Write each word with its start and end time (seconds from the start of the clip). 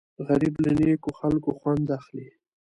غریب 0.27 0.53
له 0.63 0.71
نیکو 0.79 1.09
خلکو 1.19 1.49
خوند 1.59 1.87
اخلي 1.97 2.27